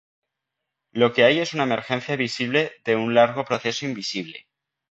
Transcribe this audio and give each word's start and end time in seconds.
Lo 0.93 1.13
que 1.13 1.25
hay 1.25 1.37
es 1.41 1.53
una 1.53 1.61
emergencia 1.65 2.15
visible 2.15 2.71
de 2.85 2.95
un 2.95 3.13
largo 3.13 3.45
proceso 3.45 3.85
invisible. 3.85 4.47